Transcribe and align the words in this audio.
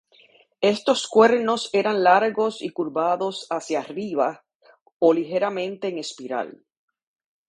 Estos 0.61 1.07
cuernos 1.07 1.69
eran 1.75 2.03
largos 2.03 2.63
y 2.63 2.69
curvados 2.71 3.45
hacia 3.51 3.81
arribas 3.81 4.39
o 4.97 5.13
ligeramente 5.13 5.89
en 5.89 5.99
espiral. 5.99 6.65